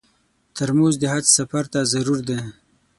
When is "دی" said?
2.29-2.39